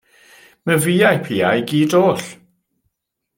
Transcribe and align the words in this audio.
Myfi 0.65 0.95
a'i 1.09 1.19
piau 1.27 1.59
i 1.61 1.67
gyd 1.73 1.95
oll. 2.01 2.25